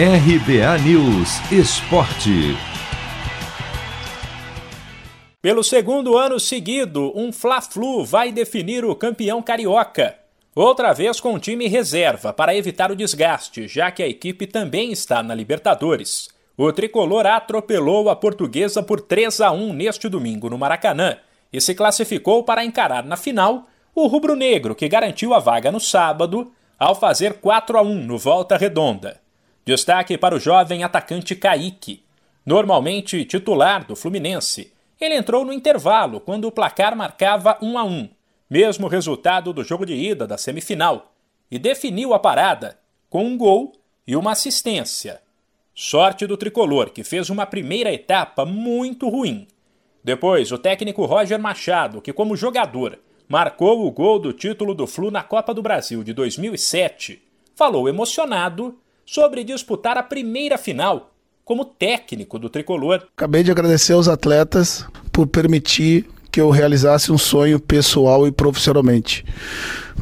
[0.00, 2.56] RBA News Esporte.
[5.42, 10.14] Pelo segundo ano seguido, um Fla-Flu vai definir o campeão carioca.
[10.54, 15.20] Outra vez com time reserva para evitar o desgaste, já que a equipe também está
[15.20, 16.28] na Libertadores.
[16.56, 21.16] O tricolor atropelou a portuguesa por 3 a 1 neste domingo no Maracanã
[21.52, 26.52] e se classificou para encarar na final o rubro-negro, que garantiu a vaga no sábado
[26.78, 29.26] ao fazer 4 a 1 no Volta Redonda.
[29.68, 32.02] Destaque para o jovem atacante Kaique,
[32.46, 34.72] normalmente titular do Fluminense.
[34.98, 38.08] Ele entrou no intervalo quando o placar marcava 1 a 1,
[38.48, 41.12] mesmo resultado do jogo de ida da semifinal,
[41.50, 42.78] e definiu a parada
[43.10, 43.72] com um gol
[44.06, 45.20] e uma assistência.
[45.74, 49.46] Sorte do tricolor, que fez uma primeira etapa muito ruim.
[50.02, 52.98] Depois, o técnico Roger Machado, que como jogador
[53.28, 57.20] marcou o gol do título do Flu na Copa do Brasil de 2007,
[57.54, 58.74] falou emocionado
[59.08, 63.08] sobre disputar a primeira final como técnico do tricolor.
[63.16, 69.24] Acabei de agradecer aos atletas por permitir que eu realizasse um sonho pessoal e profissionalmente.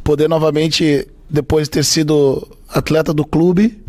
[0.02, 3.80] Poder novamente, depois de ter sido atleta do clube,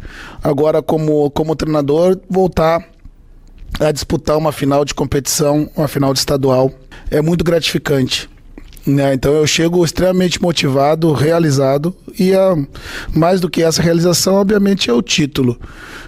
[0.44, 2.88] agora como, como treinador, voltar
[3.80, 6.72] a disputar uma final de competição, uma final de estadual.
[7.10, 8.30] É muito gratificante.
[8.88, 9.14] Né?
[9.14, 12.56] Então eu chego extremamente motivado, realizado e a,
[13.14, 15.60] mais do que essa realização, obviamente, é o título.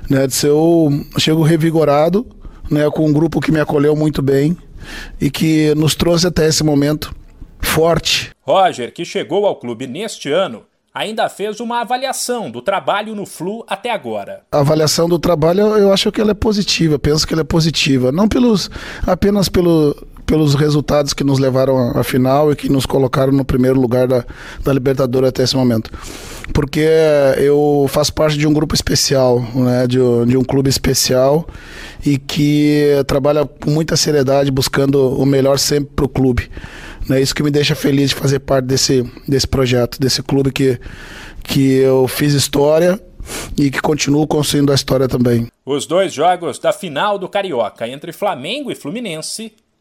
[0.10, 0.26] Né?
[0.26, 2.26] De ser eu chego revigorado,
[2.72, 2.90] né?
[2.90, 4.58] com um grupo que me acolheu muito bem
[5.20, 7.14] e que nos trouxe até esse momento
[7.60, 8.32] forte.
[8.42, 13.64] Roger, que chegou ao clube neste ano, ainda fez uma avaliação do trabalho no Flu
[13.68, 14.42] até agora.
[14.52, 18.12] A avaliação do trabalho, eu acho que ela é positiva, penso que ela é positiva,
[18.12, 18.70] não pelos
[19.06, 19.96] apenas pelo
[20.30, 24.24] pelos resultados que nos levaram à final e que nos colocaram no primeiro lugar da,
[24.64, 25.90] da Libertadores até esse momento.
[26.54, 26.88] Porque
[27.38, 31.48] eu faço parte de um grupo especial, né, de, de um clube especial
[32.06, 36.48] e que trabalha com muita seriedade, buscando o melhor sempre para o clube.
[37.10, 40.80] É isso que me deixa feliz de fazer parte desse, desse projeto, desse clube que,
[41.44, 43.02] que eu fiz história
[43.58, 45.48] e que continuo construindo a história também.
[45.66, 49.54] Os dois jogos da final do Carioca entre Flamengo e Fluminense